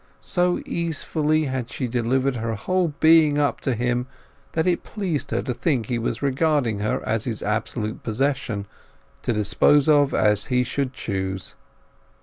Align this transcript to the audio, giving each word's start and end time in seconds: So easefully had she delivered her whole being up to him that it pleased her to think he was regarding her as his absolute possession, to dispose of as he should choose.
So 0.21 0.61
easefully 0.65 1.45
had 1.47 1.69
she 1.69 1.87
delivered 1.87 2.37
her 2.37 2.55
whole 2.55 2.87
being 2.99 3.37
up 3.37 3.61
to 3.61 3.75
him 3.75 4.07
that 4.53 4.65
it 4.65 4.81
pleased 4.81 5.29
her 5.29 5.43
to 5.43 5.53
think 5.53 5.85
he 5.85 5.99
was 5.99 6.23
regarding 6.23 6.79
her 6.79 7.07
as 7.07 7.25
his 7.25 7.43
absolute 7.43 8.01
possession, 8.01 8.65
to 9.21 9.31
dispose 9.31 9.87
of 9.87 10.11
as 10.15 10.45
he 10.47 10.63
should 10.63 10.93
choose. 10.93 11.53